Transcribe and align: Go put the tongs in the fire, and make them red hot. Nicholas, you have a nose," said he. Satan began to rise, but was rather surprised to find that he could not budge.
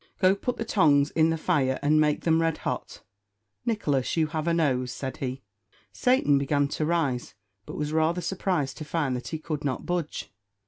Go 0.17 0.33
put 0.35 0.57
the 0.57 0.65
tongs 0.65 1.11
in 1.11 1.29
the 1.29 1.37
fire, 1.37 1.77
and 1.83 2.01
make 2.01 2.21
them 2.21 2.41
red 2.41 2.57
hot. 2.65 3.03
Nicholas, 3.67 4.17
you 4.17 4.25
have 4.25 4.47
a 4.47 4.53
nose," 4.55 4.91
said 4.91 5.17
he. 5.17 5.43
Satan 5.93 6.39
began 6.39 6.67
to 6.69 6.87
rise, 6.87 7.35
but 7.67 7.77
was 7.77 7.93
rather 7.93 8.19
surprised 8.21 8.77
to 8.79 8.83
find 8.83 9.15
that 9.15 9.27
he 9.27 9.37
could 9.37 9.63
not 9.63 9.85
budge. 9.85 10.31